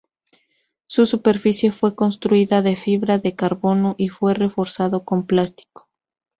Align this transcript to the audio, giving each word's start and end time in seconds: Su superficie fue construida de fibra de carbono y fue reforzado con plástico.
Su 0.87 1.05
superficie 1.05 1.71
fue 1.71 1.93
construida 1.93 2.63
de 2.63 2.75
fibra 2.75 3.19
de 3.19 3.35
carbono 3.35 3.93
y 3.99 4.07
fue 4.07 4.33
reforzado 4.33 5.05
con 5.05 5.27
plástico. 5.27 5.89